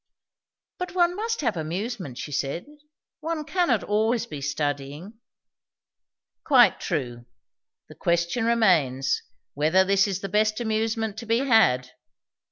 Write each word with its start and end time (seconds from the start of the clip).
"But 0.79 0.95
one 0.95 1.15
must 1.15 1.41
have 1.41 1.55
amusement," 1.55 2.17
she 2.17 2.31
said. 2.31 2.65
"One 3.19 3.43
cannot 3.45 3.81
be 3.81 3.85
always 3.85 4.49
studying." 4.49 5.19
"Quite 6.43 6.79
true. 6.79 7.27
The 7.87 7.93
question 7.93 8.45
remains, 8.45 9.21
whether 9.53 9.83
this 9.85 10.07
is 10.07 10.21
the 10.21 10.27
best 10.27 10.59
amusement 10.59 11.17
to 11.17 11.27
be 11.27 11.45
had." 11.47 11.91